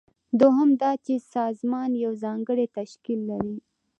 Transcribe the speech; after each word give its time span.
دوهم 0.39 0.69
دا 0.81 0.91
چې 1.05 1.13
سازمان 1.35 1.91
یو 2.03 2.11
ځانګړی 2.23 2.65
تشکیل 2.77 3.19
لري. 3.31 3.55